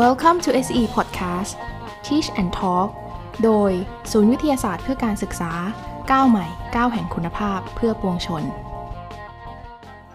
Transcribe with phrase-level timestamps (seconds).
[0.00, 1.52] Welcome to SE Podcast
[2.06, 2.88] Teach and Talk
[3.44, 3.72] โดย
[4.10, 5.52] ศูนย์วิทยาศาสตร์เพื่อการศึกษา
[6.10, 6.46] ก้าวใหม่
[6.76, 8.44] ก้าวแห่งคุณภาพเพื่อปวงชน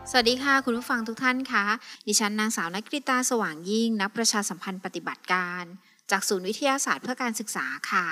[0.09, 1.65] สวัสดีค่ะ คุณผู้ฟังทุกท่านคะ
[2.07, 5.63] ดิฉันนางสาวนักกริตาสว่างยิ่ง นักประชาสัมพันธ์ปฏิบัติการ
[6.11, 8.07] จากศูนย์วิทยาศาสตร์เพื่อการศึกษาค่ะ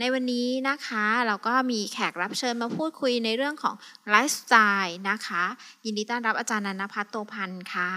[0.00, 3.74] ในวันนี้นะคะ เราก็มีแขกรับเชิญมาพูดคุยในเรื่องของ
[4.10, 4.54] ไลฟ์สไต
[4.84, 5.44] ล์นะคะ
[5.84, 7.92] ยินดีต้อนรับอาจารย์นันพัฒน์โตพันธ์ค่ะ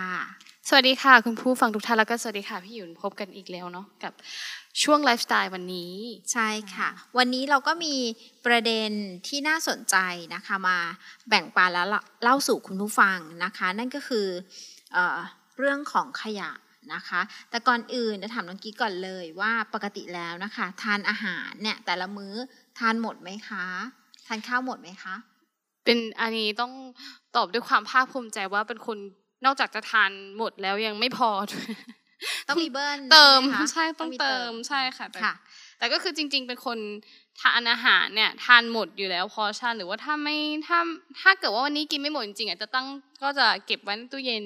[0.71, 4.13] สวัสดีค่ะ คุณผู้ฟังทุกท่านแล้วก็สวัสดีค่ะ พี่หยุนพบกันอีกแล้วเนาะกับ
[4.83, 5.93] ช่วงไลฟ์สไตล์วันนี้
[6.33, 7.95] ใช่ค่ะ วันนี้เราก็มี
[8.45, 8.89] ประเด็น
[9.27, 9.95] ที่น่าสนใจ
[10.35, 10.77] นะคะมา
[11.29, 11.87] แบ่งปันแล้ว
[12.23, 14.27] เล่าสู่คุณผู้ฟังนะคะ นั่นก็คือ
[14.93, 15.17] เออ
[15.57, 16.51] เรื่องของขยะ
[16.93, 22.33] นะคะ แต่ก่อนอื่นจะถามน้องกิ๊กก่อนเลยว่าปกติแล้วนะคะ ทานอาหารเนี่ยแต่ละมื้อ
[22.79, 23.65] ทานหมดไหมคะ
[24.27, 25.15] ทานข้าวหมดไหมคะ
[25.85, 26.73] เป็นอันนี้ต้อง
[27.35, 28.99] ตอบด้วยความภาคภูมิใจว่าเป็นคน
[29.45, 31.29] นอกจากจะทานหมดแล้วยังไม่พอ
[32.47, 35.33] ต้องมีเบิ้ลเติมใช่ไหคะใช่ต้องเติมใช่ค่ะแต่ค่ะ
[35.79, 36.77] แต่ก็คือจริง ๆ เป็นคน
[37.41, 40.79] ทานอาหารเนี่ยทานหมดอยู่แล้วพอชั่นหรือว่าถ้าไม่ถ้า
[41.21, 42.87] ถ้าเกิดว่าวันนี้กินไม่หมดจริงๆอะจะตั้ง
[43.23, 44.45] ก็จะเก็บไว้ในตู้เย็น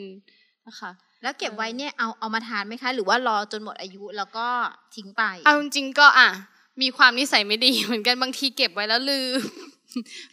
[0.68, 4.48] นะคะแล้วเก็บไว้เนี่ยเอาเอามาทานไหมคะ หรือว่ารอจนหมดอายุแล้วก็
[4.96, 6.30] ทิ้งไป เอาจริงๆก็อะ
[6.82, 9.40] มีความนิสัยไม่ดีเหมือนกันบางทีเก็บไว้แล้วลืม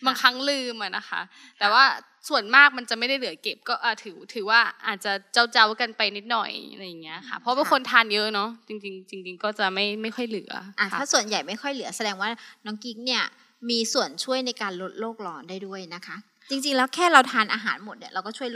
[0.06, 1.20] บางครั้งลืมอะนะคะ
[1.58, 1.84] แต่ว่า
[2.28, 12.30] ส่วนมากมันจะไม่ได้เหลือเก็บก็อะถือถือว่าอาจจะเจ้าเจ้าๆกันไปนิดหน่อยอะไรอย่างเงี้ยค่ะ เพราะเป็นคนทานเยอะเนาะจริงๆจริงๆก็จะไม่ไม่ค่อยเหลืออะค่ะถ้าส่วนใหญ่ไม่ค่อยเหลือแสดงว่า
[12.66, 13.22] น้องกิ๊กเนี่ย
[13.70, 16.16] มีส่วนช่วยในการลดโลกร้อนได้ด้วยนะคะ
[16.50, 18.48] จริง ๆ แล้วแค่เราทานอาหารหมดเนี่ยเราก็ช่วย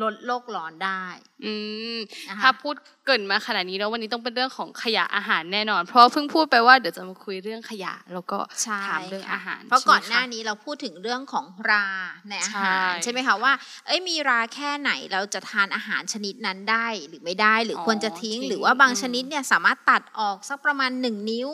[0.00, 1.04] ลดลดโลกร้อนได้
[1.44, 1.54] อื
[1.96, 1.98] ม
[2.28, 11.86] นะคะถ้าพูดเกรินมาขนาดนี้แล้ววันนี้ต้องเป็นเรื่องของขยะอาหารแน่นอน เพราะเพิ่งพูดไปว่าเดี๋ยวจะมาคุยเรื่องขยะ แล้วก็ใช่ถามเรื่องค่ะอาหาร เพราะก่อนใช่หไมน้าคะนี้เราพูดถึงเรื่องของรา
[12.28, 13.52] ในอาหารใช่ใช่ไหมคะว่า
[13.86, 21.50] เอ้ยมีราแค่ไหนเราจะทานอาหารชนิดนั้นได้หรือไม่ได้ หรือออควรจะทิ้งทิ้ง หรือว่าบางอืมชนิดเนี่ยสามารถตัดออกสักประมาณหนึ่งนิ้ว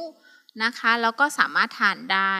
[0.64, 2.34] นะคะแล้วก็สามารถทานได้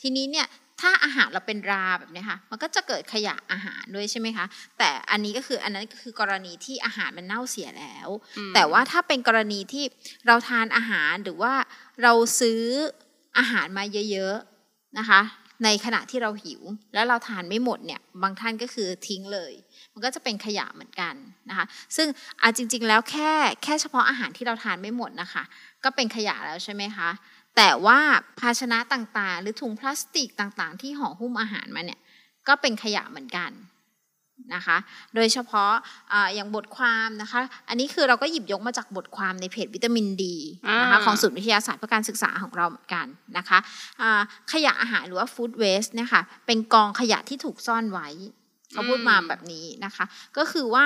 [0.00, 0.46] ทีนี้เนี่ย
[0.80, 4.46] ถ้าอาหารเราเป็นราแบบเนี้ยค่ะ มันก็จะเกิดขยะอาหารด้วยใช่ไหมคะ
[4.78, 8.08] แต่อันนี้ก็คืออันนั้นก็คือกรณีที่อาหารมันเน่าเสียแล้ว
[8.38, 9.84] อืมแต่ว่าถ้าเป็นกรณีที่
[10.26, 11.54] เราทานอาหารหรือว่า
[12.02, 12.62] เราซื้อ
[13.38, 15.20] อาหารมาเยอะๆนะคะ
[15.64, 16.62] ในขณะที่เราหิว
[16.94, 19.52] แล้วเราทานไม่หมดเนี่ย บางท่านก็คือทิ้งเลย
[19.92, 21.14] มันก็จะเป็นขยะเหมือนกัน
[21.48, 22.08] นะคะ ซึ่ง
[22.40, 23.30] อาจริง ๆ แล้วแค่
[23.62, 25.42] แค่เฉพาะอาหารที่เราทานไม่หมดนะคะ
[25.84, 27.08] ก็เป็นขยะแล้วใช่ไหมคะ
[27.56, 27.98] แต่ว่า
[28.40, 32.00] ภาชนะต่างๆ หรือถุงพลาสติกต่างๆ ที่ห่อหุ้มอาหารมาเนี่ย
[32.48, 33.50] ก็เป็นขยะเหมือนกัน
[34.54, 34.76] นะคะ
[35.14, 35.72] โดยเฉพาะ
[36.12, 40.36] อาอย่างบทความนะคะ อันนี้คือเราก็หยิบยกมาจากบทความในเพจวิตามินดี
[40.82, 43.06] นะคะอ่าของศูนย์วิทยาศาสตร์เพื่อการศึกษาของเราเหมือนกัน
[43.38, 43.58] นะคะ
[44.00, 44.20] อ่า
[44.52, 48.08] ขยะอาหารหรือว่าฟู้ดเวสต์เนี่ยค่ะเป็นกองขยะที่ถูกซ่อนไว้
[48.72, 50.04] เขาพูดมาแบบนี้นะคะ
[50.36, 50.84] ก็คือว่า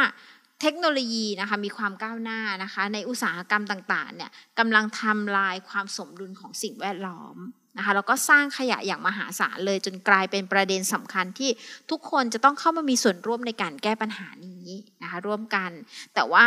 [0.60, 7.36] เทคโนโลยีนะคะมีความก้าวหน้านะคะในอุตสาหกรรมต่างๆเนี่ยกำลังทำลายความสมดุลของสิ่งแวดล้อม
[7.78, 11.50] นะคะแล้วก็สร้างขยะอย่างมหาศาลเลยจนกลายเป็นประเด็นสำคัญที่
[11.90, 14.66] ทุกคนจะต้องเข้ามามีส่วนร่วมในการแก้ปัญหานี้
[15.02, 15.70] นะคะร่วมกัน
[16.14, 16.44] แต่ว่า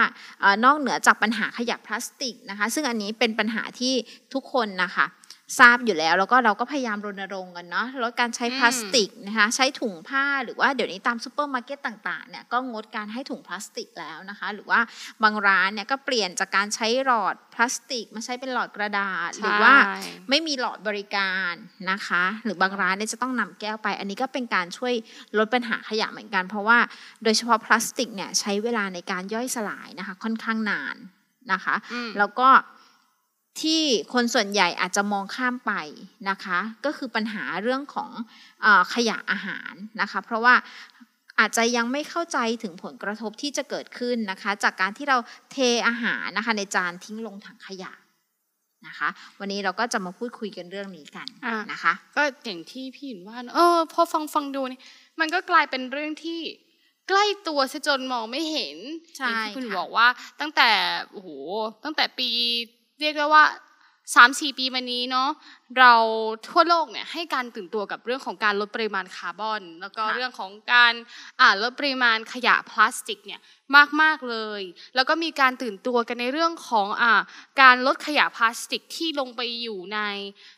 [0.66, 3.94] นอกเหนือจากปัญหาขยะพลาสติกนะคะซึ่งอันนี้เป็นปัญหาที่
[4.34, 5.06] ทุกคนนะคะ
[5.60, 14.80] ทราบอยู่แล้ว แล้วก็เราก็พยายามรณรงค์กันเนาะลดการใช้พลาสติกนะคะใช้ถุงผ้าหรือว่าเดี๋ยวนี้ตามซูเปอร์มาร์เก็ตต่างๆเนี่ยก็งดการให้ถุงพลาสติกแล้วนะคะ หรือว่า
[15.24, 21.54] บางร้านเนี่ยก็เปลี่ยนจากการใช้หลอดพลาสติกมาใช้เป็นหลอดกระดาษ หรือว่าใช่ไม่มีหลอดบริการ
[21.92, 24.94] นะคะ หรือบางร้านเนี่ยจะต้องนำแก้วไป อันนี้ก็เป็นการช่วย
[25.38, 26.80] ลดปัญหาขยะเหมือนกัน เพราะว่า
[27.24, 30.96] โดยเฉพาะพลาสติกเนี่ยใช้เวลาในการย่อยสลายนะคะ ค่อนข้างนาน
[31.52, 32.50] นะคะอืมแล้วก็
[33.60, 33.82] ที่
[34.14, 35.74] คนส่วนใหญ่อาจจะมองข้ามไป
[36.30, 38.12] นะคะ ก็คือปัญหาเรื่องของ
[38.62, 40.56] เออขยะอาหารนะคะ เพราะว่า
[41.40, 45.18] อาจจะยังไม่เข้าใจถึงผลกระทบที่จะเกิดขึ้นนะคะ จากการที่เรา
[45.52, 45.58] เท
[45.88, 47.92] อาหารนะคะ ในจานทิ้งลงถังขยะ
[48.88, 49.10] นะคะ
[49.40, 54.80] วันนี้เราก็จะมาพูดคุยกันเรื่องนี้กันอะนะคะ ก็อย่างที่พี่หยินว่าเนอะเออพอฟังฟังดูนี่
[55.20, 56.40] มันก็กลายเป็นเรื่องที่
[57.10, 58.78] ใกล้ตัวซะจนมองไม่เห็น
[59.18, 60.08] ใช่อย่างที่คุณค่ะบอกว่า
[60.42, 60.70] ตั้งแต่
[61.12, 61.30] โอ้โห
[61.84, 62.30] ตั้งแต่ปี
[63.02, 63.46] เรียกได้ว่า
[64.16, 65.30] สามสี่ปีมานี้เนาะ
[65.80, 65.94] เรา
[66.48, 70.94] ทั่วโลกเนี่ยให้การตื่นตัวกับเรื่องของการลดปริมาณคาร์บอน แล้วก็เรื่องของการ
[71.40, 73.42] อ่าลดปริมาณขยะพลาสติกเนี่ย
[74.02, 74.62] มาก ๆ เลย
[74.96, 77.22] แล้วก็มีการตื่นตัวกันในเรื่องของอ่า
[77.62, 80.00] การลดขยะพลาสติกที่ลงไปอยู่ใน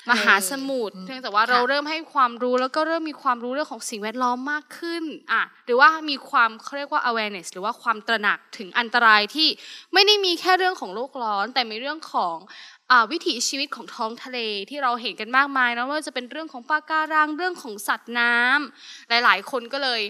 [0.10, 9.48] มหาสมุทรอืมเพียงแต่ว่าค่ะเราเริ่มให้ความรู้แล้วก็เริ่มมีความรู้เรื่องของสิ่งแวดล้อมมากขึ้นอะหรือว่ามีความเขาเรียกว่า awareness หรือว่าความตระหนักถึงอันตรายที่
[9.94, 12.38] ไม่ได้มีแค่เรื่องของโลกร้อน แต่มีเรื่องของ
[12.92, 14.40] อ่าวิถีชีวิตของท้องทะเล
[14.70, 20.02] ที่เราเห็นกันมากมายนะไม่ว่าจะเป็นเรื่องของปลาการังเรื่องของสัตว์น้ำหลาย ๆ คนก็เลย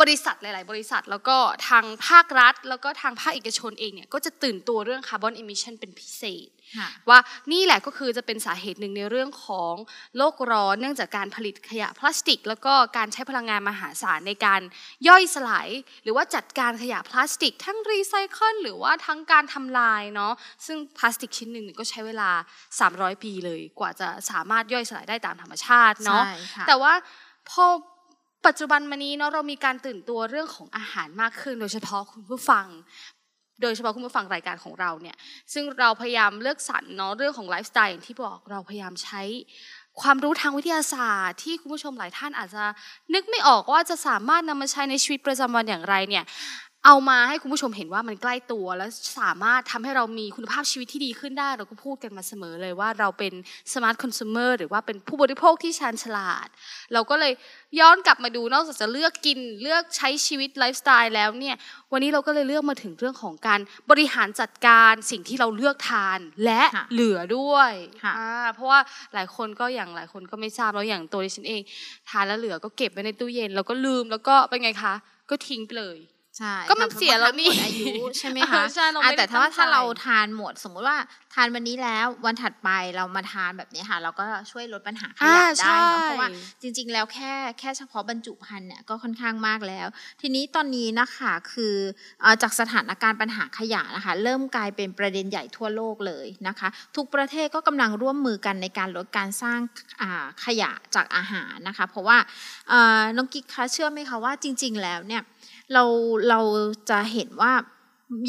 [0.00, 1.36] บริษัทหลาย ๆ บริษัทแล้วก็
[1.68, 6.48] ทางภาครัฐ แล้วก็ทางภาคเอกชนเองเนี่ยก็จะตื่นตัวเรื่อง carbon emission เป็นพิเศษ
[6.78, 7.18] ค่ะว่า
[7.52, 9.74] นี่แหละก็คือจะเป็นสาเหตุหนึ่งในเรื่องของ
[10.16, 14.60] โลกร้อนเนื่องจากการผลิตขยะพลาสติก แล้วก็การใช้พลังงานมหาศาลในการ
[15.08, 15.68] ย่อยสลาย
[16.02, 20.32] หรือว่าจัดการขยะพลาสติก ทั้งรีไซเคิลหรือว่าทั้งการทำลายเนาะ
[20.66, 22.30] ซึ่งพลาสติกชิ้นหนึ่งเนี่ยก็ใช้เวลา
[22.78, 26.92] 300 ปีเลย กว่าจะสามารถย่อยสลายได้ตามธรรมชาติเนาะใช่ค่ะแต่ว่า
[27.50, 27.64] พอ
[28.46, 32.66] ปัจจุบันมานี้เนาะเรามีการตื่นตัวเรื่องของอาหารมากขึ้น โดยเฉพาะคุณผู้ฟัง
[33.62, 35.16] โดยเฉพาะคุณผู้ฟังรายการของเราเนี่ย
[35.52, 39.22] ซึ่งเราพยายามเลือกสรรเนาะเรื่องของไลฟ์สไตล์อย่างที่บอกเราพยายามใช้
[40.00, 42.64] ความรู้ทางวิทยาศาสตร์ ที่คุณผู้ชมหลายท่านอาจจะ
[43.14, 46.24] นึกไม่ออกว่าจะสามารถนำมาใช้ในชีวิตประจำวันอย่างไรเนี่ย
[46.86, 48.90] เอามาให้คุณผู้ชมเห็นว่ามันใกล้ตัวแล้ว
[49.20, 53.32] สามารถทำให้เรามีคุณภาพชีวิตที่ดีขึ้นได้ เราก็พูดกันมาเสมอเลยว่าเราเป็น
[53.72, 56.48] สมาร์ทคอน sumer หรือว่าเป็นผู้บริโภคที่ชาญฉลาด
[56.92, 57.32] เราก็เลย
[57.80, 61.56] ย้อนกลับมาดูนอกจากจะเลือกกินเลือกใช้ชีวิตไลฟ์สไตล์แล้วเนี่ย
[61.92, 63.60] วันนี้เราก็เลยเลือกมาถึงเรื่องของการ
[63.90, 67.72] บริหารจัดการสิ่งที่เราเลือกทานและค่ะเหลือด้วย
[68.02, 68.80] ค่ะอ่าเพราะว่า
[69.14, 71.60] หลายคนก็อย่างหลายคนก็ไม่ทราบแล้วอย่างตัวดิฉันเอง
[72.08, 74.94] ทานแล้วเหลือก็เก็บไว้ในตู้เย็นแล้วก็ลืมแล้วก็เป็นไงคะ
[75.30, 75.98] ก็ทิ้งไปเลย
[76.38, 77.86] ใช่ก็มันค่ะเสียแล้วนี่หมดอายุ
[78.18, 80.98] ใช่ไหมเอคะอใช่เราอะไม่ได้แต่ถ้าว่าตั้งใจถ้าเราทานหมดสมมุติว่า
[81.34, 86.28] ทานวันนี้แล้ววันถัดไปเรามาทานแบบนี้ค่ะ เราก็ช่วยลดปัญหาขอ่ายะได้เนอะใช่เพราะว่า
[86.62, 89.86] จริง ๆ แล้วแค่แค่เฉพาะบรรจุภัณฑ์เนี่ยก็ค่อนข้างมากแล้ว
[90.20, 91.74] ทีนี้ตอนนี้นะคะคือ
[92.20, 99.60] เอ่อจากสถานการณ์ปัญหาขยะนะคะ เริ่มกลายเป็นประเด็นใหญ่ทั่วโลกเลยนะคะ ทุกประเทศก็กำลังร่วมมือกันในการลดการสร้าง
[100.02, 102.18] อ่าขยะจากอาหารนะคะ เพราะว่า
[102.68, 105.22] เอ่อน้องกิ๊กคะเชื่อไหมคะว่าจริง ๆ แล้วเนี่ย
[105.72, 105.84] เรา
[106.28, 106.40] เรา
[106.90, 107.52] จะเห็นว่า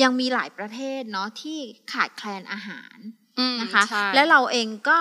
[0.03, 1.57] ยังมีหลายประเทศเนาะที่
[1.93, 2.97] ขาดแคลนอาหาร
[3.39, 4.99] อืมนะคะใช่และเราเองก็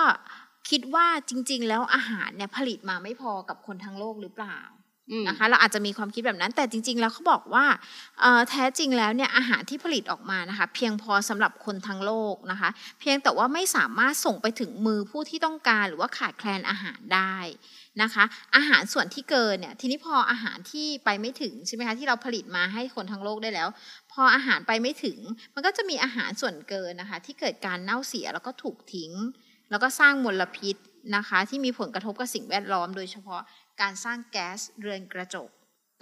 [0.69, 4.74] คิดว่าจริง ๆ แล้วอาหารเนี่ยผลิตมาไม่พอกับคนทั้งโลกหรือเปล่าอืม
[5.27, 7.65] นะคะเราอาจจะมีความคิดแบบนั้นแต่จริง ๆ แล้วเขาบอกว่า
[8.49, 12.69] แท้จริงแล้วเนี่ยอาหารที่ผลิตออกมานะคะ เพียงพอสำหรับคนทั้งโลกนะคะ
[12.99, 17.37] เพียงแต่ว่าไม่สามารถส่งไปถึงมือผู้ที่ต้องการหรือว่าขาดแคลนอาหารได้
[18.01, 18.23] นะคะ
[18.55, 23.67] อาหารส่วนที่เกินเนี่ยทีนี้พออาหารที่ไปไม่ถึงใช่ไหมคะที่เราผลิตมาให้คนทั้งโลกได้แล้ว
[24.11, 25.17] พออาหารไปไม่ถึง
[25.53, 29.11] มันก็จะมีอาหารส่วนเกินนะคะ ที่เกิดการเน่าเสียแล้วก็ถูกทิ้ง
[29.71, 30.75] แล้วก็สร้างมลพิษ
[31.15, 33.41] นะคะ ที่มีผลกระทบกับสิ่งแวดล้อมโดยเฉพาะ
[33.81, 35.49] การสร้างแก๊สเรือนกระจก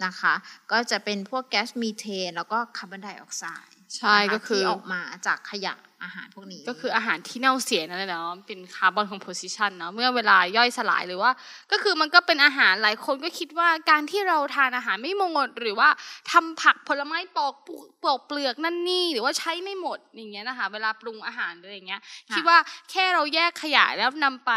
[0.04, 0.34] นะคะ
[0.72, 5.74] ก็จะเป็นพวกแก๊สมีเทน แล้วก็คาร์บอนไดออกไซด์ ใช่นะคะก็คือที่ออกมาจากขยะ
[6.04, 11.30] อาหารพวกนี้ ก็คืออาหารที่เน่าเสียนั่นแหละเนาะเป็น carbon composition เนาะเมื่อเวลาย่อยสลายหรือว่า
[11.72, 15.88] ก็คือมันก็เป็นอาหารหลายคนก็คิดว่าการที่เราทานอาหารไม่หมด หรือว่า
[16.32, 22.00] ทำผักผลไม้ปอกเปลือกปอกเปลือกนั่นนี่หรือว่าใช้ไม่หมดอย่างเงี้ยนะคะเวลาปรุงอาหารหรืออย่างเงี้ย
[22.34, 22.58] คิดว่า
[22.90, 24.52] แค่เราแยกขยะแล้วนำไป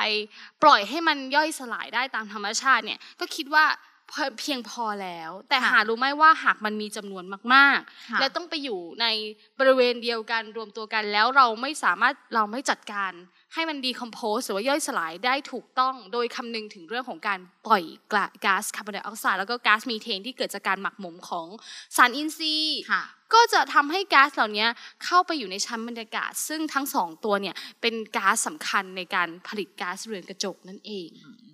[0.63, 3.65] ปล่อยให้มันย่อยสลายได้ตามธรรมชาติเนี่ยก็คิดว่า
[4.39, 7.23] เพียงพอแล้ว แต่ค่ะหารู้ไหมว่าหากมันมีจำนวน
[7.53, 7.79] มาก
[8.11, 9.05] ค่ะๆและต้องไปอยู่ใน
[9.59, 13.13] บริเวณเดียวกันรวมตัวกันแล้วเราไม่สามารถเราไม่จัดการ
[13.53, 17.83] ให้มันดีคอมโพสหรือว่าย่อยสลายได้ถูกต้อง โดยคำนึงถึงเรื่องของการปล่อย
[18.45, 21.47] ก๊าซคาร์บอนไดออกไซด์แล้วก็ก๊าซมีเทนที่เกิดจากการหมักหมมของ
[21.97, 23.03] สารอินทรีย์ค่ะ
[23.33, 24.67] ก็จะทำให้ก๊าซเหล่านี้
[25.05, 31.09] เข้าไปอยู่ในชั้นบรรยากาศ ซึ่งทั้งสองตัวเนี่ยเป็นก๊าซสำคัญในการผลิตก๊าซเรือนกระจกนั่นเอง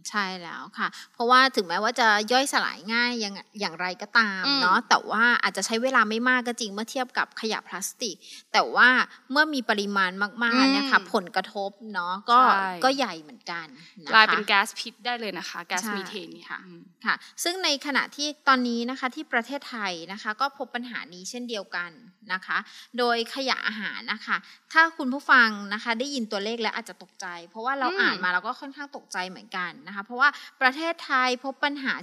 [0.09, 8.15] ใช่แล้วค่ะ เพราะว่าถึงแม้ว่าจะย่อยสลายง่ายอย่างอย่างไรก็ตามอืมเนาะแต่ว่าอาจจะใช้เวลาไม่มากก็จริงเมื่อเทียบกับขยะพลาสติก
[8.53, 8.89] แต่ว่า
[9.31, 10.11] เมื่อมีปริมาณ
[10.43, 13.67] มากๆเนะคะผลกระทบเนาะก็ใช่ก็ใหญ่เหมือนกัน
[14.05, 21.91] นะคะกลายเป็นก๊าซพิษได้เลยนะคะก๊าซใช่มีเทนเนี่ยค่ะอืมค่ะ ซึ่งในขณะที่ตอนนี้นะคะที่ประเทศไทยนะคะ ก็พบปัญหานี้เช่นเดียวกัน
[22.33, 22.57] นะคะ
[22.97, 24.37] โดยขยะอาหารนะคะ
[24.73, 30.29] ถ้าคุณผู้ฟังนะคะได้ยินตัวเลขแล้วอาจจะตกใจ เพราะว่าเราอืมอ่านมาเราก็ค่อนข้างตกใจเหมือนกันนะคะเพราะว่า
[30.61, 31.93] ประเทศไทยพบปัญหา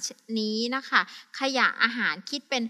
[0.40, 1.00] นี้นะคะ
[1.40, 2.62] ขยะอาหารคิดเป็น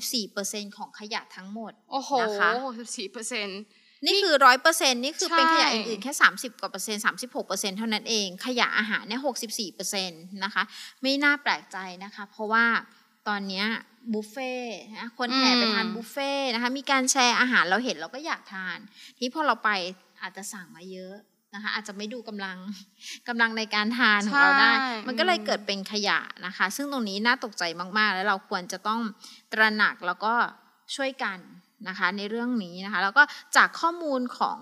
[0.00, 2.50] 64%ของขยะทั้งหมดโอ้โหนะคะ
[2.96, 3.60] สี่เปอร์เซ็นต์
[4.04, 10.62] นี่คือร้อยเปอร์เซ็นนี่คือเป็นใช่ขยะอื่นๆแค่สามสิบกว่าเปอร์เซ็นต์สามสิบหกเปอร์เซ็นต์เท่านั้นเอง ขยะอาหารเนี่ยหกสิบสี่เปอร์เซ็นต์นะคะ
[11.02, 12.64] ไม่น่าแปลกใจนะคะ เพราะว่า
[13.28, 13.66] ตอนเนี้ย
[14.12, 18.78] บุฟเฟ่ต์นะคนแห่ไปทานบุฟเฟ่ต์นะคะ มีการแชร์อาหารเราเห็นเราก็อยากทาน
[19.18, 19.70] ที่พอเราไป
[20.22, 21.16] อาจจะสั่งมาเยอะ
[21.54, 22.58] นะคะอาจจะไม่ดูกำลัง
[23.28, 27.62] กำลังในการทานของเราได้ใช่มันก็เลยอืมเกิดเป็นขยะนะคะ ซึ่งตรงนี้น่าตกใจ
[27.98, 29.00] มากๆ แล้วเราควรจะต้อง
[29.52, 30.34] ตระหนักแล้วก็
[30.94, 31.38] ช่วยกัน
[31.88, 33.22] นะคะในเรื่องนี้นะคะ แล้วก็
[33.56, 34.58] จากข้อมูลของ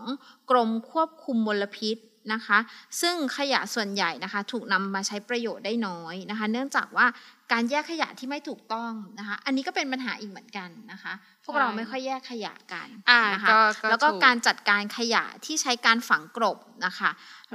[0.50, 1.96] กรมควบคุมมลพิษ
[2.32, 2.58] นะคะ
[3.00, 7.06] ซึ่งขยะส่วนใหญ่นะคะถูกนำมาใช้ประโยชน์ได้น้อยนะคะ เนื่องจากว่า
[7.52, 13.58] การแยกขยะที่ไม่ถูกต้องนะคะ อันนี้ก็เป็นปัญหาอีกเหมือนกันนะคะพ วกเราไม่ค่อยแยกขยะกันอ่านะคะก็
[13.90, 17.10] แล้วก็ถูการจัดการขยะที่ใช้การฝังกลบนะคะ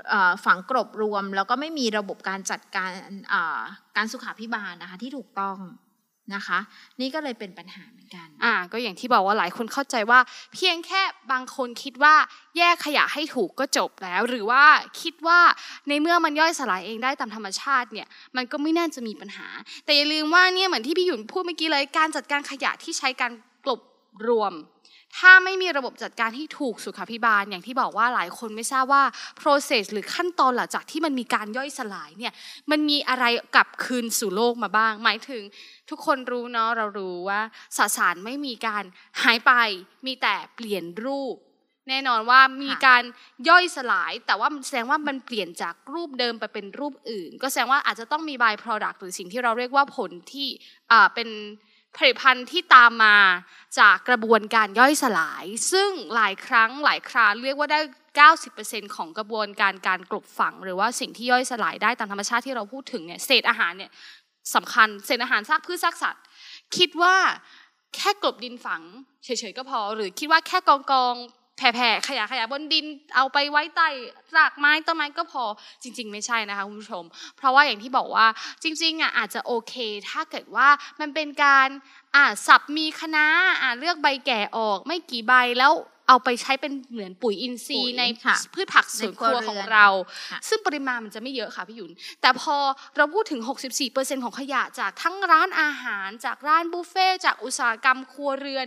[0.10, 2.92] เอ่อฝังกลบรวม แล้วก็ไม่มีระบบการจัดการ
[3.34, 3.62] อ่า
[3.98, 5.60] การสุขาพิบาลนะคะที่ถูกต้อง
[6.36, 6.60] นะคะ
[7.02, 10.20] นี่ก็เลยเป็นปัญหาเหมือนกัน อ่า ก็อย่างที่บอกว่าหลายคนเข้าใจว่า
[10.54, 12.16] เพียงแค่บางคนคิดว่า
[12.58, 14.64] แยกขยะให้ถูกก็จบแล้ว หรือว่า
[15.02, 15.40] คิดว่า
[15.88, 19.48] ในเมื่อมันย่อยสลายเองได้ตามธรรมชาติเนี่ย มันก็ไม่น่าจะมีปัญหา
[19.86, 23.55] แต่อย่าลืมว่าเนี่ยเหมือนที่พี่หยุ่นพูดเมื่อกี้เลยการจัดการขยะที่ใช้การกลบ
[24.28, 24.54] รวม
[25.18, 29.04] ถ้าไม่มีระบบจัดการที่ถูกสุขภิบาล อย่างที่บอกว่าหลายคนไม่ทราบว่า
[29.42, 32.34] process หรือขั้นตอนหลังจากที่มันมีการย่อยสลายเนี่ย
[32.72, 35.44] มันมีอะไรกลับคืนสู่โลกมาบ้าง หมายถึง
[35.90, 37.42] ทุกคนรู้เนาะเรารู้ว่า
[37.78, 38.84] สสารไม่มีการ
[39.24, 39.52] หายไป
[40.06, 41.36] มีแต่เปลี่ยนรูป
[41.90, 43.04] แน่นอนว่ามีการ
[43.50, 50.48] ย่อยสลาย แต่ว่าแสดงว่ามันเปลี่ยนจากรูปเดิมไปเป็นรูปอื่น ก็แสดงว่าอาจจะต้องมี by product หรือสิ่งที่เราเรียกว่าผลที่
[51.14, 51.30] เป็น
[51.98, 53.18] ผลิตภัณฑ์ที่ตามมา
[53.80, 57.80] จากกระบวนการย่อยสลาย ซึ่งหลายครั้งหลายคราเรียกว่าได้
[58.38, 63.92] 90%ของกระบวนการการกลบฝัง หรือว่าสิ่งที่ย่อยสลายได้ตามธรรมชาติที่เราพูดถึงเนี่ยเศษอาหารเนี่ย
[64.56, 66.24] สำคัญเศษอาหารซากพืชซากสัตว์
[66.78, 67.16] คิดว่า
[67.96, 68.82] แค่กลบดินฝัง
[69.24, 71.16] เฉยๆก็พอ หรือคิดว่าแค่กองกอง
[71.58, 72.86] แผ่ๆขยะขยะบนดิน
[73.16, 73.88] เอาไปไว้ใต้
[74.38, 75.44] รากไม้ต้นไม้ก็พอ
[75.84, 77.04] จริง ๆ ไม่ใช่นะคะคุณผู้ชม
[77.38, 78.28] เพราะว่าอย่างที่บอกว่า
[78.64, 79.74] จริงๆอะอาจจะโอเค
[80.10, 80.68] ถ้าเกิดว่า
[81.00, 81.68] มันเป็นการ
[82.16, 83.26] อ่าสับมีคณะ
[83.62, 85.74] อ่าเลือกใบแก่ออกไม่กี่ใบแล้ว
[86.10, 89.88] เอาไปใช้เป็นเหมือนปุ๋ยอินทรีปุ๋ย์ยในค่ะพืชผักสวนครัวในครัวเรือนของเรา
[90.32, 92.56] ค่ะซึ่งปริมาณมันจะไม่เยอะค่ะพี่หยุนแต่พอ
[92.98, 93.42] เราพูดถึง
[93.82, 98.66] 64%ของขยะจากทั้งร้านอาหาร จากร้านบุฟเฟ่ต์จากอุตสาหกรรมครัวเรือน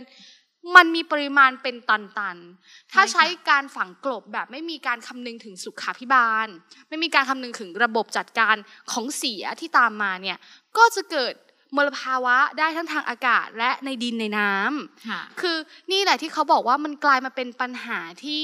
[0.75, 6.47] มันมีปริมาณเป็นตันๆ ถ้าใช่ค่ะใช้การฝังกลบแบบไม่มีการคำนึงถึงสุขาภิบาล
[6.89, 8.55] ไม่มีการคำนึงถึงระบบจัดการ
[8.91, 10.37] ของเสียที่ตามมาเนี่ย
[10.77, 11.33] ก็จะเกิด
[11.75, 15.57] มลภาวะได้ทั้งทางอากาศและในดินในน้ำค่ะคือ
[15.91, 18.43] นี่แหละที่เขาบอกว่ามันกลายมาเป็นปัญหาที่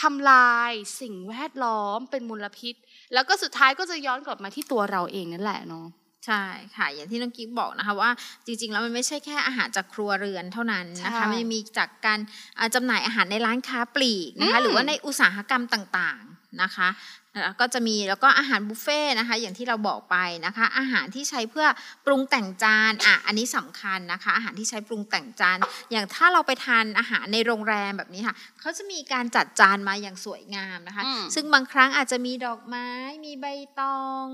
[0.00, 0.70] ทำลาย
[1.00, 2.74] สิ่งแวดล้อมเป็นมลพิษ
[3.14, 5.86] แล้วก็สุดท้ายก็จะย้อนกลับมาที่ตัวเราเองนั่นแหละเนาะ
[6.26, 6.44] ใช่
[6.76, 8.10] ค่ะอย่างที่น้องกิ๊กบอกนะคะว่า
[8.46, 12.18] จริงๆแล้วมันไม่ใช่แค่อาหารจากครัวเรือนเท่านั้นนะคะใช่มันยังมีจากการ
[12.58, 16.88] อ่าจำหน่ายอาหารในร้านค้าปลีกนะคะอืมหรือว่าในอุตสาหกรรมต่างๆนะคะ
[17.24, 17.25] แล้ว
[17.60, 20.16] ก็จะมีแล้วก็อาหารบุฟเฟ่ต์นะคะ อย่างที่เราบอกไป
[20.46, 21.66] นะคะ อาหารที่ใช้เพื่อ
[22.06, 25.58] ปรุงแต่งจานอะอันนี้สำคัญนะคะ อาหารที่ใช้ปรุงแต่งจาน
[25.92, 32.88] อย่างถ้าเราไปทานอาหารในโรงแรมแบบนี้ค่ะเขาจะมีการจัดจานมาอย่างสวยงามนะคะอืมซึ่งบางครั้งอาจจะมีดอกไม้
[33.26, 33.46] มีใบ
[33.78, 34.24] ตอง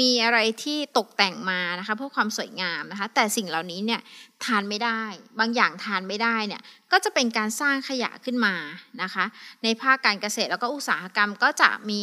[0.00, 4.00] มีอะไรที่ตกแต่งมานะคะ เพื่อความสวยงามนะคะ แต่สิ่งเหล่านี้เนี่ย
[4.44, 5.02] ทานไม่ได้
[5.40, 6.62] บางอย่างทานไม่ได้เนี่ย
[6.92, 8.54] ก็จะเป็นการสร้างขยะขึ้นมา
[9.02, 9.24] นะคะ
[9.62, 12.02] ในภาคการเกษตรแล้วก็อุตสาหกรรมก็จะมี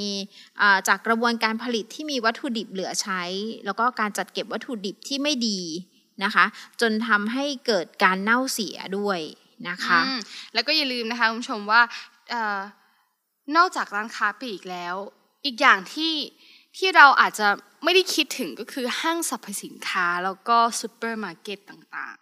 [0.87, 3.21] จากกระบวนการผลิตที่มีวัตถุดิบเหลือใช้
[3.65, 5.59] แล้วก็การจัดเก็บวัตถุดิบที่ไม่ดี
[6.23, 6.45] นะคะ
[6.81, 9.19] จนทำให้เกิดการเน่าเสียด้วย
[9.69, 9.99] นะคะ
[10.53, 11.81] แล้วก็อย่าลืมนะคะคุณผู้ชมว่า
[12.33, 12.61] ออ
[13.55, 14.95] นอกจากร้านค้าปลีกแล้ว
[15.45, 16.13] อีกอย่างที่
[16.77, 17.47] ที่เราอาจจะ
[17.83, 22.15] ไม่ได้คิดถึงก็คือห้างสรรพสินค้าแล้วก็ซูเปอร์มาร์เก็ต่าง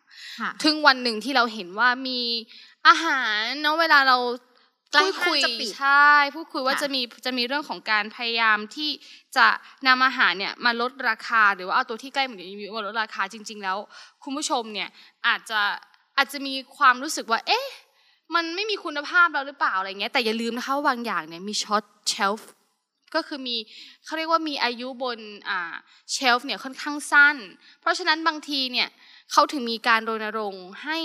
[0.63, 2.19] ถึงวันหนึ่งที่เราเห็นว่ามี
[2.87, 4.17] อาหารเนาะเวลาเรา
[4.93, 8.89] ใกล้พูดคุยห้างจะปิดใช่พูดคุยว่าค่ะจะมีจะมีเรื่องของการพยายามที่
[9.37, 9.47] จะ
[9.87, 12.47] นำอาหารเนี่ยมาลดราคาหรือว่าเอาตัวที่ใกล้เหมือนกัน
[12.77, 13.77] มาลดราคาจริง ๆ แล้ว
[14.23, 14.89] คุณผู้ชมเนี่ย
[15.27, 15.61] อาจจะ
[16.17, 17.67] อาจจะมีความรู้สึกว่า เอ๊ะ
[18.35, 22.49] มันไม่มีคุณภาพแล้วหรือเปล่าอะไรเงี้ยแต่อย่าลืมนะคะว่าบางอย่างเนี่ยมีช็อตเชลฟ์
[23.15, 23.57] ก็คือมี
[24.05, 25.73] เขาเรียกว่ามีอายุบนอ่า
[26.12, 27.37] shelf เนี่ยค่อนข้างสั้น
[27.81, 28.87] เพราะฉะนั้นบางทีเนี่ย
[29.31, 31.00] เขาถึงมีการรณรงค์ให้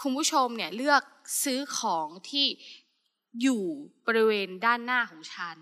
[0.00, 1.02] คุณผู้ชมเนี่ยเลือก
[1.44, 2.46] ซื้อของที่
[3.42, 3.64] อยู่
[4.06, 5.58] บริเวณด้านหน้าของชั้น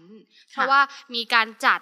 [0.50, 0.80] เพราะว่า
[1.14, 1.80] มีการจัด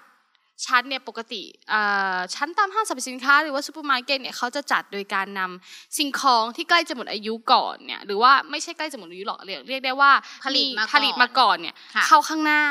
[0.66, 1.82] ชั้นเนี่ยปกติเอ่
[2.16, 10.12] อชั้นตามห้างสรรพสินค้าหรือว่าซูเปอร์มาร์เก็ตเนี่ยเขาจะจัดโดยการนำสิ่งของที่ใกล้จะหมดอายุก่อนเนี่ยหรือว่าไม่ใช่ใกล้จะหมดอายุหรอกเรียกเรียกได้ว่า
[10.44, 12.62] ผลิตมาก่อนผลิตมาก่อนเนี่ยค่ะเข้าข้างหน้า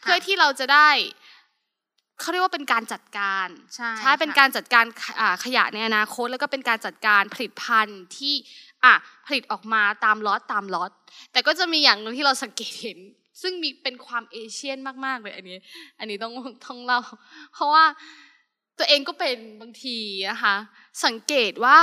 [0.00, 0.90] เพื่อที่เราจะได้
[2.22, 8.34] เขาเรียกว่าเป็นการจัดการใช่ใช่เป็นค่ะการจัดการขอ่าขยะในอนาคต แล้วก็เป็นการจัดการผลิตภัณฑ์ที่
[8.84, 8.94] อะ
[9.26, 10.92] ผลิตออกมาตามล็อตตามล็อต
[11.32, 12.98] แต่ก็จะมีอย่างหนึงที่เราสังเกตเห็น
[13.42, 15.58] ซึ่งมีเป็นความเอเชียนมากๆเลยอันนี้
[15.98, 16.32] อันนี้ต้อง
[16.66, 17.00] ต้องเล่า
[17.54, 17.84] เพราะว่า
[18.78, 19.96] ตัวเองก็เป็นบางที
[20.30, 20.56] นะคะ
[21.04, 21.78] สังเกตว่า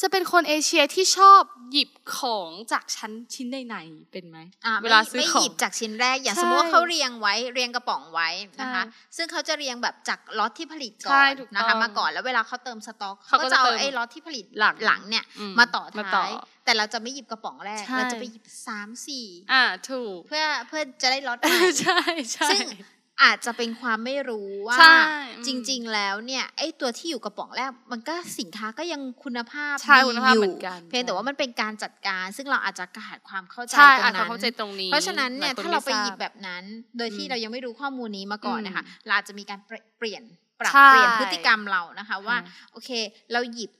[0.00, 1.42] จะเป็นคนเอเชียที่ชอบ
[1.72, 8.28] หยิบของจากชั้นชิ้นในๆเป็นไหมอ่าเวลาซื้อไม่ของหยิบจากชิ้นแรก อย่างใช่สมมติว่าเขาเรียงไว้เรียงกระป๋องไว้
[8.60, 16.30] นะคะใช่ซึ่งเขาจะเรียงแบบจากล็อตที่ผลิตก่อใช่นถูกต้องนะคะมาก่อนแล้วเวลาเขาเติมสต็อกเขาเขาก็ก็จะจะเอาเติมไอ้ล็อตที่ผลิตหลังหลังเนี่ยอืมมาต่อมาต่อท้าย
[16.64, 22.00] แต่เราจะไม่หยิบกระป๋องแรกใช่เราจะไปหยิบสามสี่อ่าถูกเพื่อเพื่อจะได้ล็อตใหม่ใช่
[22.34, 22.60] ใช่ซึ่ง
[23.22, 24.96] อาจจะเป็นความไม่รู้ว่าใช่
[25.36, 36.64] อืมจริง ๆ แล้วเนี่ยไอ้ตัวที่อยู่กระป๋องแรกมันก็สินค้าก็ยังคุณภาพใช่ดีคุณภาพอเหมืยู่อนกันเพียงแต่ว่ามันเป็นการจัดการ ซึ่งเราอาจจะขาดความเข้าใจใช่ตรงอาจจะนั้นเข้าใจตรงนี้เพราะฉะนั้นเนี่ยหลคถ้าเราไปม่ทหยิบแบบนั้น
[36.98, 39.60] โดยที่อืมเรายังไม่รู้ข้อมูลนี้มาก่อนนะคะเราอาจจะมีการ
[39.98, 40.22] เปลี่ยน
[40.60, 42.90] ปรับใช่เปลี่ยนพฤติกรรมเรานะคะว่าใช่โอเค
[43.32, 43.76] เราหยิบอ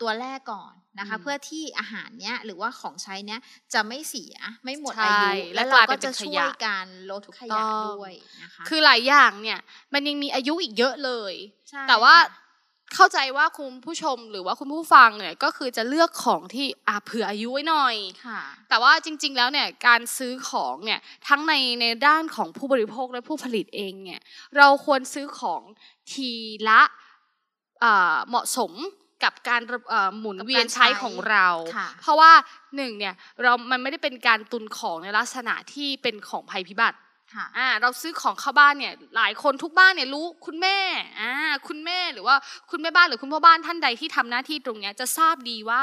[0.00, 3.40] ตัวแรกก่อนนะคะอืมเพื่อที่อาหารเนี้ยหรือว่าของใช้เนี้ย
[3.74, 4.34] จะไม่เสีย
[4.64, 8.12] ไม่หมดใช่อายุและแล้วเรากลายเป็ก็นจะเป็นขช่วยยะการลดถูกขยะต้องด้วย
[8.42, 9.58] นะคะคือหลายอย่างเนี่ย
[9.92, 11.34] มันยังมีอายุอีกเยอะเลย
[11.70, 12.26] ใช่แต่ว่าค่ะ
[12.94, 17.96] เข้าใจว่าคุณผู้ชมหรือว่าคุณผู้ฟังเนี่ยก็คือจะเลือกของที่อะเผื่ออายุไว้หน่อย
[18.26, 24.20] ค่ะแต่ว่าจริง ๆ แล้วเนี่ยการซื้อของเนี่ยทั้งในในด้านของผู้บริโภคและผู้ผลิตเองเนี่ย
[24.56, 25.62] เราควรซื้อของ
[26.12, 26.30] ที
[26.68, 26.82] ละ
[27.84, 28.72] อ่าเหมาะสม
[29.24, 31.46] กับการเอ่อหมุนกับการเวียนใช้ใช้ของเรา
[31.76, 32.32] ค่ะเพราะว่า
[32.76, 37.07] หนึ่งเนี่ยเรามันไม่ได้เป็นการตุนของในลักษณะที่เป็นของภัยพิบัติค่ะ
[37.56, 40.78] อ่าเราซื้อของเข้าบ้านเนี่ยหลายคนทุกบ้านเนี่ยรู้คุณแม่
[41.20, 41.32] อ่า
[41.68, 42.36] คุณแม่หรือว่า
[42.70, 45.82] คุณแม่บ้านหรือคุณพ่อบ้านท่านใดที่ทำหน้าที่ตรงเนี้ยจะทราบดีว่า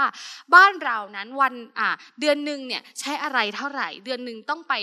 [0.56, 4.74] บ้านเรานั้นวันอ่าเดือนหนึ่งเนี่ยใช้อะไรเท่าไหร่ เดือนหนึ่งต้องไป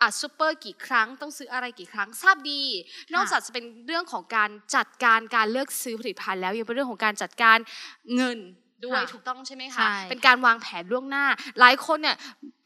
[0.00, 2.62] อ่าซูเปอร์กี่ครั้งต้องซื้ออะไรกี่ครั้งทราบดี
[3.14, 7.58] นอกจากจะเป็นเรื่องของการจัดการการเลือกซื้อผลิตภัณฑ์แล้วยังเป็นเรื่องของการจัดการ
[8.16, 8.38] เงิน
[8.86, 11.24] ด้วยค่ะถูกต้องใช่ไหมใช่คะค่ะเป็นการวางแผนล่วงหน้า
[11.60, 12.16] หลายคนเนี่ย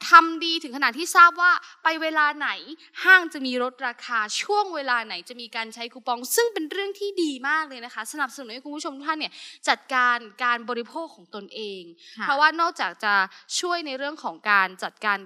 [0.09, 1.51] ทำดีถึงขนาดที่ทราบว่า
[1.83, 2.49] ไปเวลาไหน
[3.03, 9.33] ห้างจะมีลดราคาช่วงเวลาไหนจะมีการใช้คูปอง ซึ่งเป็นเรื่องที่ดีมากเลยนะคะ สนับสนุนให้คุณผู้ชมทุกท่านเนี่ย
[9.69, 11.81] จัดการการบริโภคของตนเอง
[12.17, 13.13] ค่ะเพราะว่านอกจากจะ
[13.59, 15.19] ช่วยในเรื่องของการจัดการ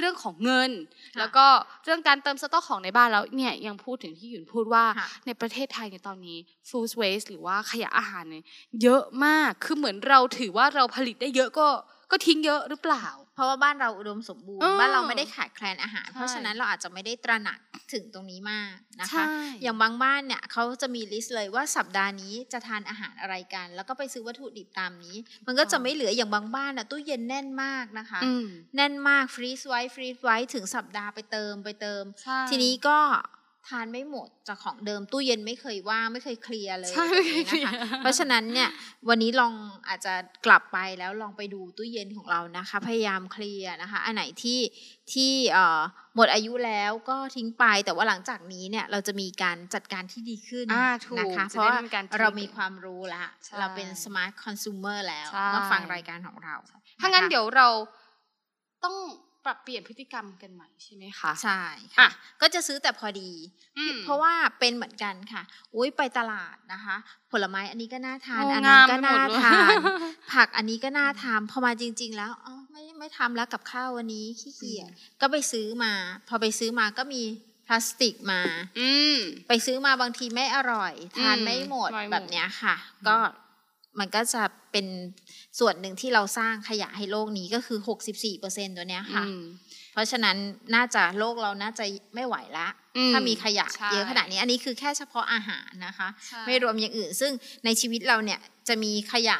[0.00, 0.70] เรื่องของเงิน
[1.14, 1.46] ค่ะแล้วก็
[1.84, 6.38] เรื่องการเติมสต็อกของในบ้านแล้วเนี่ยยังพูดถึงที่หยุนพูดว่าค่ะในประเทศไทยในยตอนนี้
[6.68, 8.44] food waste หรือว่าขยะอาหารเนี่ย
[8.82, 11.68] เยอะมากคือเหมือนเราถือว่าเราผลิตได้เยอะก็
[12.10, 17.58] ก็ทิ้งเยอะหรือเปล่า เพราะว่าบ้านเราอุดมสมบูรณ์เออบ้านเราไม่ได้ขาดแคลนอาหารใช่เพราะฉะนั้นเราอาจจะไม่ได้ตระหนัก
[17.92, 32.98] ถึงตรงนี้มากนะคะใช่อย่างบางบ้านเนี่ยเขาจะมี list เลยว่าสัปดาห์นี้จะทานอาหารอะไรกัน แล้วก็ไปซื้อวัตถุดิบตามนี้ มันก็จะไม่เหลืออย่างบางบ้านน่ะตู้เย็นแน่นมากนะคะอืมแน่นมาก freeze ไว้ freeze ไว้ถึงสัปดาห์ไปเติมไปเติมใช่ทีนี้ก็
[33.68, 38.68] ทานไม่หมดจากของเดิมตู้เย็นไม่เคยว่างไม่เคยเคลียร์เลยใช่แบบนี้ไม่เคยนะคะเคลียร์เพราะฉะนั้นเนี่ย
[39.08, 39.54] วันนี้ลอง
[39.88, 40.14] อาจจะ
[40.46, 44.60] กลับไปแล้วลองไปดูตู้เย็นของเรานะคะ พยายามเคลียร์นะคะ อันไหนที่
[45.12, 45.80] ที่เอ่อ
[46.16, 56.54] หมดอายุแล้วก็ทิ้งไปแต่ว่าหลังจากนี้เนี่ยเราจะมีการจัดการที่ดีขึ้นอ่าถูกนะคะจะเพราะได้ว่าไม่มีการทิ้งเรามีความรู้ละใช่เราเป็น smart consumer แล้วใช่เมื่อฟังรายการของเรา
[57.00, 57.68] ถ้างั้นนะคะเดี๋ยวเรา
[58.84, 58.96] ต้อง
[59.44, 62.08] ปรับเปลี่ยนพฤติกรรมกันใหม่ใช่ไหมคะใช่อะค่ะ
[62.40, 63.30] ก็จะซื้อแต่พอดี
[63.78, 65.42] อืมเพราะว่าเป็นเหมือนกันค่ะ
[65.74, 66.96] อุ้ยไปตลาดนะคะ
[67.32, 69.76] ผลไม้อันนี้ก็น่าทานโอ้อันนั้นก็งามไปหมน่าดเลยทาน
[70.32, 75.92] ผักอันนี้ก็น่าทานพอมาจริง ๆ แล้วอ๋อไม่ไม่ทำแล้วกับข้าววันนี้ขี้เกียจก็ไปซื้อมา
[76.28, 77.22] พอไปซื้อมาก็มี
[77.66, 78.40] พลาสติกมา
[78.80, 79.16] อืม
[79.48, 82.74] ไปซื้อมาบางทีไม่อร่อย ทานอืมไม่หมดไม่หมดแบบเนี้ยค่ะ
[83.08, 83.16] ก็
[83.98, 84.86] มันก็จะเป็น
[85.58, 87.78] ส่วนหนึ่งที่เราสร้างขยะให้โลกนี้ก็คือ
[88.28, 89.42] 64%ตัวเนี้ยค่ะอืม
[89.92, 90.36] เพราะฉะนั้น
[90.74, 97.32] น่าจะโลกเราน่าจะไม่ไหวละอืมถ้ามีขยะใช่เยอะขนาดนี้ อันนี้คือแค่เฉพาะอาหารนะคะใช่ไม่รวมอย่างอื่น ซึ่ง
[97.64, 99.38] ในชีวิตเราเนี่ยจะมีขยะ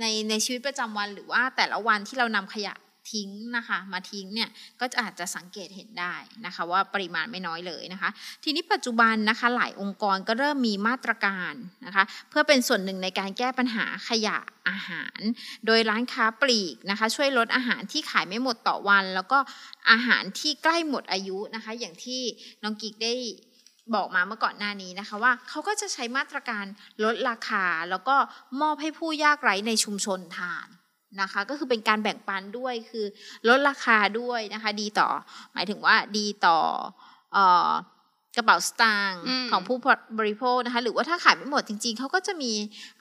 [0.00, 2.74] ในในชีวิตประจำวันหรือว่าแต่ละวันที่เรานำขยะ
[3.12, 4.48] ทิ้งนะคะมาทิ้งเนี่ย
[4.80, 6.14] ก็อาจจะสังเกตเห็นได้
[6.46, 8.10] นะคะว่าปริมาณไม่น้อยเลยนะคะ
[8.44, 11.54] ทีนี้ปัจจุบันนะคะหลายองค์กรก็เริ่มมีมาตรการ
[11.86, 14.38] นะคะเพื่อเป็นส่วนหนึ่งในการแก้ปัญหาขยะ
[14.68, 15.20] อาหาร
[15.66, 19.38] โดยร้านค้าปลีกนะคะช่วยลดอาหารที่ขายไม่หมดต่อวัน แล้วก็
[19.90, 22.22] อาหารที่ใกล้หมดอายุนะคะอย่างที่
[22.62, 23.14] น้องกิ๊กได้
[23.94, 26.64] บอกมาเมื่อก่อนหน้านี้นะคะว่าเขาก็จะใช้มาตรการ
[27.04, 28.16] ลดราคา แล้วก็
[28.60, 30.68] มอบให้ผู้ยากไร้ในชุมชนทาน
[31.20, 33.06] นะคะ ก็คือเป็นการแบ่งปันด้วยคือ
[33.48, 35.08] ลดราคาด้วยนะคะ ดีต่อ
[35.52, 36.58] หมายถึงว่าดีต่อ
[37.36, 37.70] ออ
[38.36, 39.76] กระเป๋าสตางค์อืมของผู้
[40.18, 42.52] บริโภคนะคะ หรือว่าถ้าขายไม่หมดจริง ๆ เขาก็จะมี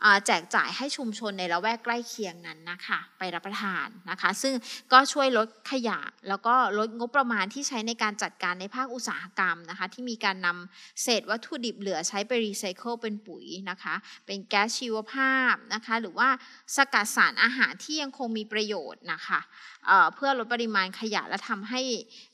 [0.03, 4.53] อ่าแจกจ่ายให้ชุมชนในละแวกใกล้เคียงนั้นนะคะ ไปรับประทานนะคะ ซึ่ง
[4.91, 16.29] ก็ช่วยลดขยะ แล้วก็ลดงบประมาณที่ใช้ในการจัดการในภาคอุตสาหกรรมนะคะ ที่มีการนำเศษวัตถุดิบเหลือใช้ไปรีไซเคิลเป็นปุ๋ยนะคะ เป็นแก๊สชีวภาพนะคะ หรือว่า
[16.75, 19.39] สกัดสารอาหารที่ยังคงมีประโยชน์นะคะ
[19.87, 21.81] เอ่อเพื่อลดปริมาณขยะและทำให้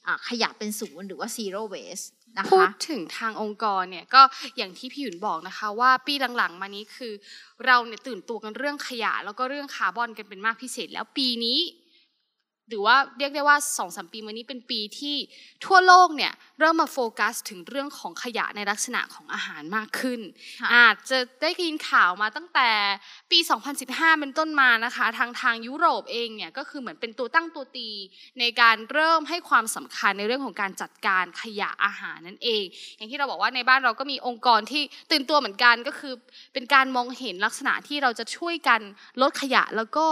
[0.05, 4.21] อ่าขยะเป็นศูนย์หรือว่า zero waste นะพูดถึงทางองค์กรเนี่ยก็
[4.57, 7.13] อย่างที่พี่หยุนบอกนะคะ ว่าปีหลังๆ มานี้คือ
[7.65, 11.59] เราเนี่ยตื่นตัวกันเรื่องขยะ แล้วก็เรื่องคาร์บอนกันเป็นมากพิเศษ แล้วปีนี้
[12.69, 15.15] หรือว่าเรียกได้ว่าสองสามปีมานี้เป็นปีที่
[15.65, 20.19] ทั่วโลกเนี่ยเริ่มมาโฟกัสถึงเรื่องของขยะในลักษณะของอาหารมากขึ้น
[20.61, 22.69] ค่ะอาจจะได้ยินข่าวมาตั้งแต่
[23.31, 23.39] ปี
[23.79, 27.89] 2015 เป็นต้นมานะคะ ทางทางยุโรปเองเนี่ยก็คือเหมือนเป็นตัวตั้งตัวตี
[28.39, 32.63] ในการเริ่มให้ความสำคัญในเรื่องของการจัดการขยะอาหารนั่นเอง
[32.97, 36.13] อย่างที่เราบอกว่าในบ้านเราก็มีองค์กรที่ตื่นตัวเหมือนกันก็คือ
[36.53, 38.81] เป็นการมองเห็นลักษณะที่เราจะช่วยกัน
[39.21, 40.07] ลดขยะแล้วก็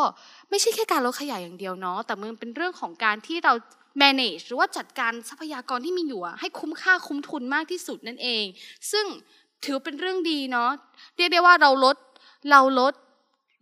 [0.50, 3.54] ไม่ใช่แค่การลดขยะอย่างเดียวเนาะแต่มันเป็นเรื่องของการที่เรา
[4.02, 8.46] manage หรือว่าจัดการทรัพยากรที่มีอยู่ให้คุ้มค่าคุ้มทุนมากที่สุดนั่นเอง
[8.92, 9.06] ซึ่ง
[9.66, 10.72] ถือเป็นเรื่องดีเนาะ
[11.18, 11.98] เรียกได้ว่าเราลด
[12.52, 12.94] เราลด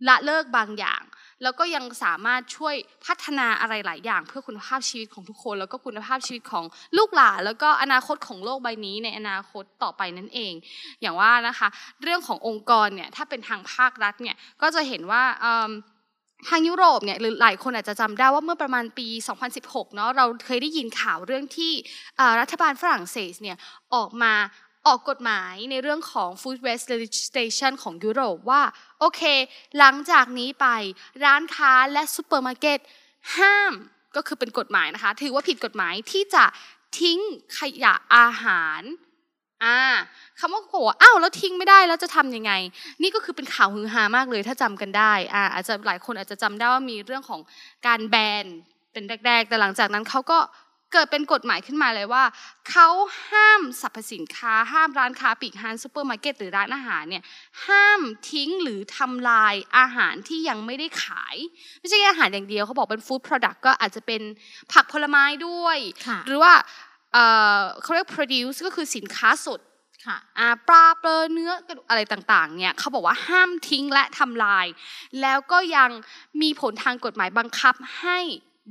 [0.08, 1.02] ละเลิกบางอย่าง
[1.42, 2.74] แล้วก็ยังสามารถช่วย
[3.06, 6.64] พัฒนาอะไรหลายอย่าง เพื่อคุณภาพชีวิตของทุกคน แล้วก็คุณภาพชีวิตของ
[6.98, 10.52] ลูกหลานแล้วก็อนาคตของโลกใบนี้ในอนาคตต่อไปนั่นเอง
[11.00, 11.68] อย่างว่านะคะ
[12.02, 15.70] เรื่องขององค์กรเนี่ยถ้าเป็นทางภาครัฐเนี่ยก็จะเห็นว่าเอิ่ม
[16.48, 19.08] ทางยุโรปเนี่ยหรือหลายคนอาจจะจำได้ว่าเมื่อประมาณปี
[19.52, 21.72] 2016 เนาะเราเคยได้ยินข่าวเรื่องที่
[22.40, 23.56] รัฐบาลฝรั่งเศสเนี่ย
[23.94, 24.34] ออกมา
[24.86, 28.62] ออกกฎหมายในเรื่องของ food waste legislation ของยุโรปว่า
[29.00, 29.22] โอเค
[29.78, 30.66] หลังจากนี้ไป
[31.24, 32.78] ร้านค้าและซูเปอร์มาร์เก็ต
[33.36, 33.72] ห้าม
[34.16, 36.44] ก็คือเป็นกฎหมายนะคะ ถือว่าผิดกฎหมายที่จะ
[37.00, 37.18] ทิ้ง
[37.58, 38.82] ขยะอาหาร
[39.64, 39.78] อ่า
[40.40, 42.52] คำว่าโหอ้าวแล้วทิ้งไม่ได้แล้วจะทำยังไง
[43.02, 47.40] นี่ก็คือเป็นข่าวฮือฮามากเลยถ้าจำกันได้อ่าอาจจะหลายคนอาจจะจำได้ว่ามีเรื่องของ
[47.86, 48.46] การแบน
[48.92, 50.38] เป็นแรกๆ แต่หลังจากนั้นเขาก็
[50.92, 52.24] เกิดเป็นกฎหมายขึ้นมาเลยว่า
[52.70, 52.88] เขา
[53.30, 57.22] ห้างสรรพสินค้า ห้ามร้านค้าปลีกห้างซูเปอร์มาร์เก็ตหรือร้านอาหารเนี่ย
[57.66, 61.36] ห้ามทิ้งหรือทำลายอาหารที่ยังไม่ได้ขาย
[61.80, 64.22] ไม่ใช่แค่อาหารอย่างเดียวเขาบอกเป็นฟู้ด product ก็อาจจะเป็น
[64.72, 66.52] ผักผลไม้ด้วยค่ะหรือว่า
[67.12, 67.24] เอ่
[67.58, 69.60] อเขาเรียก produce ก็คือสินค้าสด
[70.06, 74.66] ค่ะอ่าปลาเปลือเนื้อกระดูกอะไรต่างๆเนี่ยเขาบอกว่าห้ามทิ้งและทำลาย
[75.20, 75.90] แล้วก็ยัง
[76.42, 78.18] มีผลทางกฎหมายบังคับให้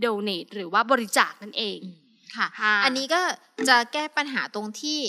[0.03, 1.79] donate หรือว่าบริจาคนั่นเอง
[2.35, 3.21] ค่ะค่ะอันนี้ก็
[3.69, 4.99] จะแก้ปัญหาตรงที่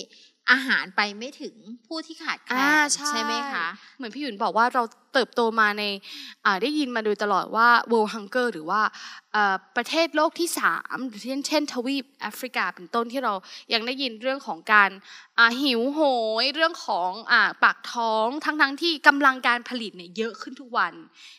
[0.51, 1.55] อาหารไปไม่ถึง
[1.87, 4.83] ผู้ที่ขาดแคลอ่านใช่ไหมคะ เหมือนพี่หยุนบอกว่าเรา
[5.13, 5.83] เติบโตมาใน
[6.45, 8.81] อ่าได้ยินมาโดยตลอดว่า world hunger หรือว่า
[9.33, 13.33] เอ่อประเทศโลกที่สามเช่นเช่นทวีปแอฟริกาเป็นต้นที่เรา
[13.73, 14.89] ยังได้ยินเรื่องของการ
[15.37, 15.99] อ่าหิวโห
[16.43, 20.93] ย เรื่องของอ่าปากท้องทั้งทั้งๆที่กำลังการผลิตเนี่ยเยอะขึ้นทุกวัน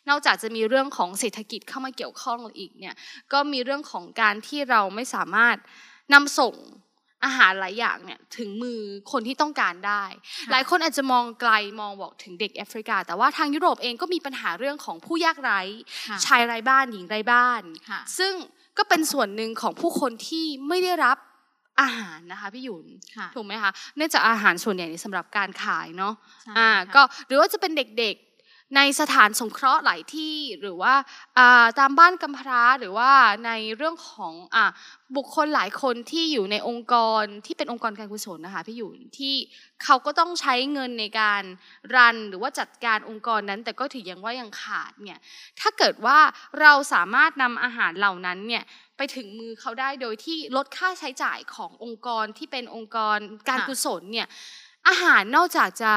[0.09, 2.95] นอกจากจะมีเรื่องของเศรษฐกิจเข้ามาเกี่ยวข้องอีกเนี่ย
[3.33, 5.57] ก็มีเรื่องของการที่เราไม่สามารถ
[6.13, 6.55] นำส่ง
[7.25, 8.81] อาหารหลายอย่างเนี่ยถึงมือ
[9.13, 10.05] คนที่ต้องการได้
[10.45, 15.61] ค่ะหลายคนอาจจะมองไกลมองบอกถึงเด็กแอฟริกา แต่ว่าทางยุโรปเองก็มีปัญหาเรื่องของผู้ยากไร้
[16.09, 18.33] ค่ะชายไร้บ้านหญิงไร้บ้านค่ะซึ่ง
[18.79, 21.19] ก็เป็นส่วนหนึ่งของผู้คนที่ไม่ได้รับ
[21.81, 28.28] อาหารนะคะพี่หยุนค่ะถูกไหมคะเนื่องจากอาหารส่วนใหญ่นี่สำหรับการขายเนาะใช่อ่าค่ะก็หรือว่าจะเป็นเด็กๆ
[28.77, 30.95] ในสถานสงเคราะห์หลายที่หรือว่า
[31.79, 33.11] ตามบ้านกำพร้าหรือว่า
[33.47, 34.57] ในเรื่องของอ
[35.17, 39.35] บุคคลหลายคนที่อยู่ในองค์กรที่เป็นองค์กรการกุศลนะคะพี่หยุนที่
[39.85, 41.43] เขาก็ต้องใช้เงินในการ
[41.95, 45.19] รันหรือว่าจัดการองค์กรนั้น แต่ก็ถือยังว่ายังขาดเนี่ย
[45.61, 46.19] ถ้าเกิดว่า
[46.61, 48.65] เราสามารถนำอาหารเหล่านั้นเนี่ย
[48.97, 54.29] ไปถึงมือเขาได้โดยที่ลดค่าใช้จ่ายขององค์กรที่เป็นองค์กรการกุศลเนี่ย
[54.89, 55.93] อาหารนอกจากจะ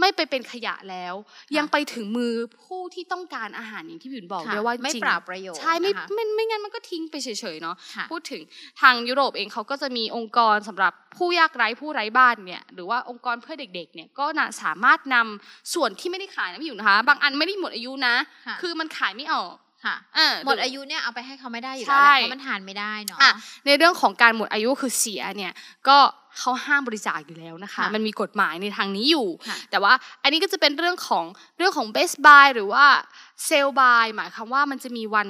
[0.00, 1.14] ไม่ไปเป็นขยะแล้ว
[1.56, 8.42] ยังไปถึงมือผู้ที่ต้องการอาหารอย่างที่พี่หยุนบอกค่ะด้วยว่าไม่จริงเปล่าประโยชน์ใช่ไม่นะคะไม่ไม่งั้นมันก็ทิ้งไปเฉยๆเนาะค่ะพูดถึง
[8.80, 18.14] ทางยุโรปเองเขาก็จะมีองค์กรสำหรับผู้ยากไร้ผู้ไร้บ้านเนี่ยหรือว่าองค์กรเพื่อเด็กๆเนี่ยก็น่ะสามารถนำส่วนที่ไม่ได้ขายนะพี่หยุนนะคะ บางอันไม่ได้หมดอายุนะ
[18.46, 19.54] ค่ะคือมันขายไม่ออก
[19.86, 23.32] ค่ะเออหมดอายุเนี่ยเอาไปให้เขาไม่ได้อยู่ใช่แล้วแหละเพราะมันทานไม่ได้เนาะอะ
[23.66, 25.52] ในเรื่องของการหมดอายุคือเสียเนี่ย
[25.88, 25.98] ก็
[26.38, 31.24] เขาห้ามบริจาคอยู่แล้วนะคะค่ะมันมีกฎหมายในทางนี้อยู่ค่ะแต่ว่าอันนี้ก็จะเป็นเรื่องของ
[31.58, 32.84] เรื่องของ best buy หรือว่า
[33.48, 35.28] sell buy หมายความว่ามันจะมีวัน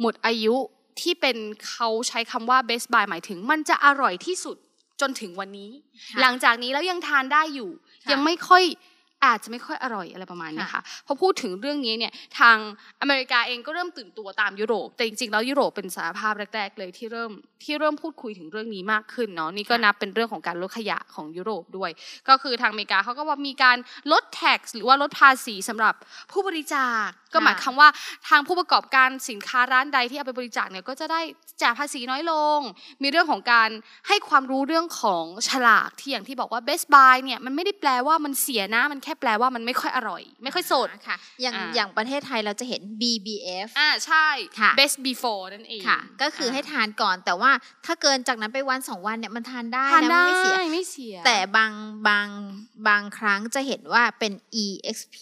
[0.00, 0.56] หมดอายุ
[1.00, 1.36] ที่เป็น
[1.68, 4.56] เขาใช้คำว่า best buy หมายถึง มันจะอร่อยที่สุด
[5.00, 5.70] จนถึงวันนี้
[6.12, 7.70] ค่ะหลังจากนี้แล้วยังทานได้อยู่
[8.04, 8.64] ค่ะยังไม่ค่อย
[9.24, 12.56] อาจจะไม่ค่อยอร่อยอะไรประมาณนี้ค่ะค่ะพอพูดถึงเรื่องนี้เนี่ยทาง
[13.00, 17.32] อเมริกาเองก็เริ่มตื่นตัวตามยุโรป แต่จริงๆแล้วยุโรปเป็นสหภาพแรก ๆ เลยที่เริ่ม
[17.64, 21.90] ที่เริ่มพูดคุยถึงเรื่องนี้มากขึ้นเนาะนี่ก็นับเป็นเรื่องของการลดขยะของยุโรปด้วย
[22.28, 23.76] ก็คือทางอเมริกาเขาก็ว่ามีการ
[24.12, 25.94] ลด tax หรือว่าลดภาษีสำหรับ
[26.32, 27.88] ผู้บริจาค ก็หมายความว่า
[28.28, 31.20] ทางผู้ประกอบการสินค้าร้านใดที่เอาไปบริจาคเนี่ยก็จะได้
[31.62, 32.60] จ่ายภาษีน้อยลง
[33.02, 33.70] มีเรื่องของการ
[34.08, 44.26] ให้ความรู้เรื่องของฉลากที่อย่างที่บอกว่า best buy เนี่ยมันไม่ได้แปลว่ามันเสียนะ มันแค่แปลว่ามันไม่ค่อยอร่อย ไม่ค่อยสดค่ะ อย่างอ่าอย่างประเทศไทยเราจะเห็น BBF อ่าใช่
[44.58, 47.50] ค่ะ best before นั่นเองค่ะ ก็คือให้ทานก่อนแต่ว่า
[47.86, 51.72] ถ้าเกินจากนั้นไปวันสองวันเนี่ยมันทานได้ทานนะได้มันไม่เสียไม่เสีย แต่บาง
[52.08, 52.28] บาง
[52.88, 54.32] บางครั้งจะเห็นว่าเป็น
[54.64, 55.16] EXP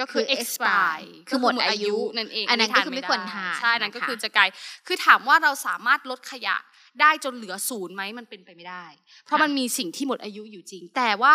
[0.00, 4.48] ก็คือ expire คือหมดอายุนั่นเองอันนั้นก็คือทาไม่ควรทานใช่นั่นก็นะคะคือจะกลาย
[4.86, 6.56] คือถามว่าเราสามารถลดขยะ
[7.02, 8.84] ได้จนเหลือศูนย์ไหมมันเป็นไปไม่ได้
[9.24, 11.32] เพราะมันมีสิ่งที่หมดอายุอยู่จริง แต่ว่า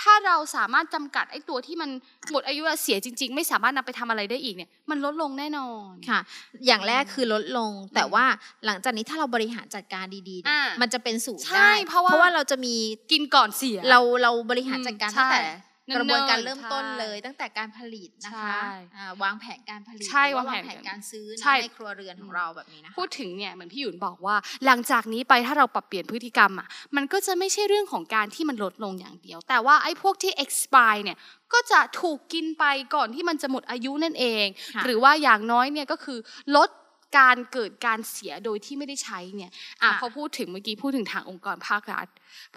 [0.00, 1.90] ถ้าเราสามารถจำกัดไอ้ตัวที่มัน
[2.32, 6.20] หมดอายุอะเสียจริง ๆ ไม่สามารถนำไปทำอะไรได้อีกเนี่ยมันลดลงแน่นอนค่ะ
[6.66, 8.24] อย่างแรกคือลดลง แต่ว่า
[8.66, 12.74] หลังจากนี้ถ้าเราบริหารจัดการดีๆเนี่ยอ่ามัมันจะเป็นศูนย์ใช่ได้เพราะว่าเพราะว่าเราจะมี
[13.12, 31.16] กินก่อนเสียเราเราบริหารจัดการอืมตั้งแต่ใช่ กระบวนการเริ่มใช่ต้นเลย ตั้งแต่การผลิตนะคะใช่อ่าวางแผนการผลิตใช่หรือวางแผนการซื้อนะใช่ในครัวเรือนของเราแบบนี้นะคะพูดถึงเนี่ยเหมือนพี่หยุนบอกว่า หลังจากนี้ไปถ้าเราปรับเปลี่ยนพฤติกรรมอะมันก็จะไม่ใช่เรื่องของการที่มันลดลงอย่างเดียว แต่ว่าไอ้พวกที่ expire เนี่ย
[31.52, 32.64] ก็จะถูกกินไป
[32.94, 36.18] ก่อนที่มันจะหมดอายุนั่นเองค่ะหรือว่าอย่างน้อยเนี่ยก็คือ
[36.56, 36.70] ลด
[37.18, 39.50] การเกิดการเสียโดยที่ไม่ได้ใช้เนี่ย
[39.82, 42.06] อะค่ะพอพูดถึงเมื่อกี้พูดถึงทางองค์กรภาครัฐ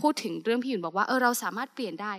[0.02, 2.14] พูดถึงเรื่องพี่หยุนบอกว่าเออเราสามารถเปลี่ยนได้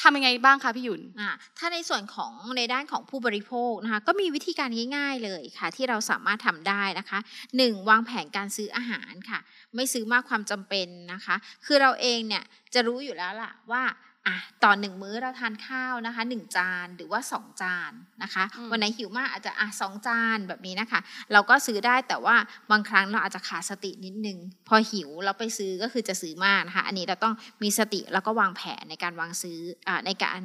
[0.00, 7.18] ทำยังไงบ้างคะพี่หยุนอ่าถ้าในส่วนของในด้านของผู้บริโภคนะคะก็มีวิธีการง่ายๆเลยค่ะ ที่เราสามารถทำได้นะคะ
[7.56, 9.38] หนึ่งวางแผนการซื้ออาหารค่ะ
[9.74, 13.82] ไม่ซื้อมากความจำเป็นนะคะ คือเราเองเนี่ยจะรู้อยู่แล้วล่ะว่า
[14.30, 21.00] อะต่อหนึ่งมื้อเราทานข้าวนะคะหนึ่งจานหรือว่าสองจานนะคะอืมวันไหนหิวมากอาจจะอะสองจานแบบนี้นะคะ
[21.32, 22.36] เราก็ซื้อได้แต่ว่า
[22.70, 24.38] บางครั้งเราอาจจะขาดสตินิดนึง
[24.68, 30.40] พอหิวเราไปซื้อก็คือจะซื้อมากนะคะ อันนี้เราต้องมีสติแล้วก็วางแผนในการวางซื้ออาในการ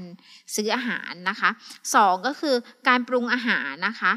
[0.56, 1.50] ซื้ออาหารนะคะ
[1.96, 2.56] สองก็คือ
[2.88, 4.12] การปรุงอาหารนะคะ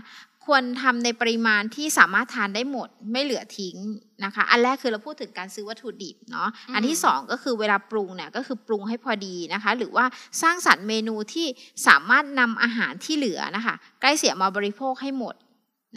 [0.48, 3.76] ควรทำในปริมาณที่สามารถทานได้หมดไม่เหลือทิ้ง
[4.24, 10.04] นะคะ อันแรกคือเราพูดถึงการซื้อวัตถุดิบเนาะอืมอันที่สองก็คือเวลาปรุงเนี่ยก็คือปรุงให้พอดีนะคะ หรือว่า
[10.42, 11.46] สร้างสรรค์เมนูที่
[11.86, 15.34] สามารถนำอาหารที่เหลือนะคะ ใกล้เสียมาบริโภคให้หมด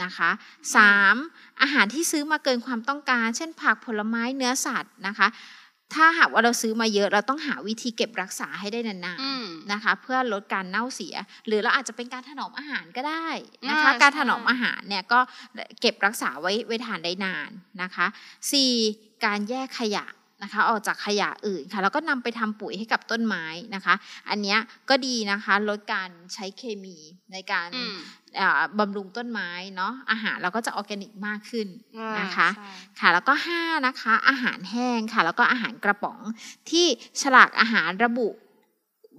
[0.04, 0.30] นะคะ
[0.76, 1.16] สาม
[1.62, 5.28] อาหารที่ซื้อมาเกินความต้องการ เช่นผักผลไม้เนื้อสัตว์นะคะ
[5.94, 11.16] ถ้าหากว่าเราซื้อมาเยอะเราต้องหาวิธีเก็บรักษาให้ได้นานอืมๆนะคะ เพื่อลดการเน่าเสีย
[11.48, 13.28] หรือเราอาจจะเป็นการถนอมอาหารก็ได้
[13.70, 15.20] นะคะอ่าการใช่ถนอมอาหารเนี่ยก็
[15.82, 17.50] เก็บรักษาไว้ไว้ทานได้นาน
[17.82, 18.06] นะคะ
[18.52, 18.72] สี่
[19.26, 20.06] การแยกขยะ
[20.44, 23.96] นะคะออกจากขยะอื่นค่ะแล้วก็นำไปทำปุ๋ยให้กับต้นไม้นะคะ
[24.30, 26.98] อันเนี้ยก็ดีนะคะลดการใช้เคมี
[27.32, 27.98] ในการอืม
[28.40, 31.68] อ่าบำรุงต้นไม้เนาะอาหารเราก็จะออร์แกนิกมากขึ้น
[32.20, 36.20] นะคะใช่ค่ะแล้วก็5นะคะอาหารแห้งค่ะแล้วก็อาหารกระป๋อง
[36.70, 36.86] ที่
[37.22, 38.30] ฉลากอาหารระบุ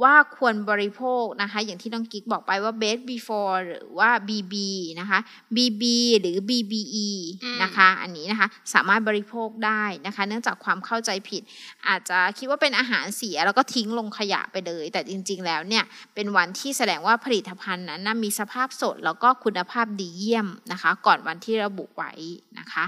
[0.03, 4.55] ว่าควรบริโภคนะคะ อย่างที่น้องกิ๊กบอกไปว่า best before หรือว่า BB
[5.01, 5.19] นะคะ
[5.57, 5.83] BB
[6.21, 7.09] หรือ BBE
[7.45, 11.43] อืมนะคะ อันนี้นะคะ สามารถบริโภคได้นะคะ เนื่องจากความเข้าใจผิด
[11.89, 22.13] อาจจะคิดว่าเป็นอาหารเสียแล้วก็ทิ้งลงขยะไปเลย แต่จริง ๆ แล้วเนี่ย เป็นวันที่แสดงว่าผลิตภัณฑ์นั้นนะมีสภาพสดแล้วก็คุณภาพดีเยี่ยมนะคะ ก่อนวันที่ระบุไว้
[22.59, 22.87] นะคะ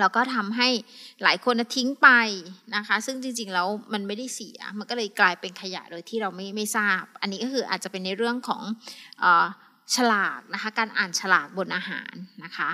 [0.00, 0.68] แล้วก็ทำให้
[1.22, 2.08] หลายคนทิ้งไป
[2.76, 8.62] นะคะ ซึ่งจริงๆแล้วมันไม่ได้เสีย มันก็เลยกลายเป็นขยะโดยที่เราไม่ไม่ทราบ อันนี้ก็คืออาจจะเป็นในเรื่องของ
[9.22, 9.24] อ
[9.94, 12.12] ฉลากนะคะ การอ่านฉลากบนอาหาร
[12.44, 12.70] นะคะ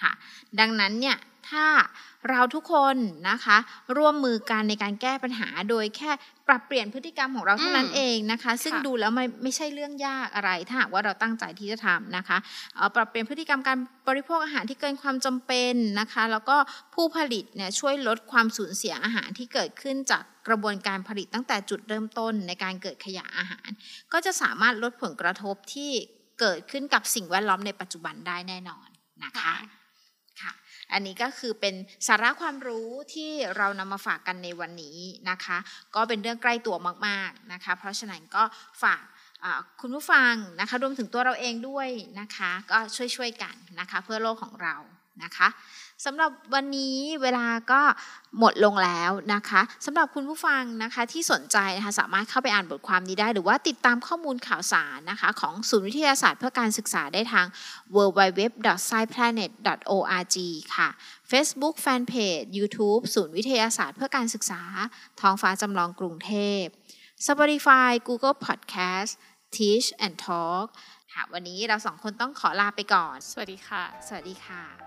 [0.00, 0.12] ค่ะ
[0.60, 1.16] ดังนั้นเนี่ย
[1.50, 1.66] ถ้า
[2.30, 2.96] เราทุกคน
[3.30, 3.56] นะคะ
[3.96, 6.10] ร่วมมือกันในการแก้ปัญหาโดยแค่
[6.48, 12.38] ปรับเปลี่ยนพฤติกรรมของเราเท่านั้นอืมเองนะคะ ซึ่งค่ะดูแล้วมันไม่ใช่เรื่องยากอะไร ถ้าหากว่าเราตั้งใจที่จะทำนะคะ
[12.74, 13.78] เอ่อปรับเปลี่ยนพฤติกรรมการ
[14.08, 16.56] บริโภคอาหารที่เกินความจำเป็นนะคะ แล้วก็
[16.94, 23.68] ผู้ผลิตเนี่ยช่วยลดความสูญเสียอาหารที่เกิดขึ้นจากกระบวนการผลิตตั้งแต่จุดเริ่มต้นในการเกิดขยะอาหาร
[24.12, 25.90] ก็จะสามารถลดผลกระทบที่
[26.40, 28.88] เกิดขึ้นกับสิ่งแวดล้อมในปัจจุบันได้แน่นอน
[29.24, 29.75] นะคะค่ะ
[30.92, 31.74] อันนี้ก็คือเป็น
[32.06, 34.98] สาระความรู้ที่เรานำมาฝากกันในวันนี้
[35.30, 35.58] นะคะ
[35.94, 38.42] ก็เป็นเรื่องใกล้ตัวมากๆนะคะ เพราะฉะนั้นก็
[38.82, 39.02] ฝาก
[39.80, 41.88] คุณผู้ฟังนะคะรวมถึงตัวเราเองด้วย
[42.20, 42.78] นะคะ ก็
[43.16, 44.76] ช่วยๆกันนะคะ เพื่อโลกของเรา
[45.22, 45.48] นะคะ
[46.04, 47.80] สำหรับวันนี้เวลาก็
[48.38, 57.46] หมดลงแล้วนะคะสำหรับคุณผู้ฟังนะคะที่สนใจนะคะสามารถเข้าไปอ่านบทความนี้ได้ หรือว่าติดตามข้อมูลข่าวสารนะคะของศูนย์วิทยาศาสตร์เพื่อการศึกษาได้ทาง
[57.96, 60.36] www.sciplanet.org
[60.76, 60.88] ค่ะ
[61.30, 64.62] Facebook Fanpage YouTube ศูนย์วิทยาศาสตร์เพื่อการศึกษา
[65.20, 66.62] ท้องฟ้าจำลองกรุงเทพ
[67.26, 69.12] Spotify Google Podcast
[69.54, 70.66] Teach and Talk
[71.12, 74.85] ค่ะวันนี้เราสองคนต้องขอลาไปก่อน สวัสดีค่ะ สวัสดีค่ะ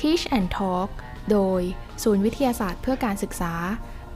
[0.00, 0.90] Teach and Talk
[1.30, 1.60] โดย
[2.02, 3.52] ศูนย์วิทยาศาสตร์เพื่อการศึกษา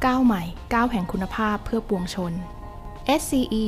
[0.04, 0.42] ก้าวใหม่
[0.74, 2.32] ก้าวแห่งคุณภาพเพื่อปวงชน
[3.20, 3.66] SCE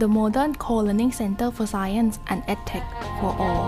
[0.00, 2.86] The Modern Co-Learning Center for Science and EdTech
[3.18, 3.66] for All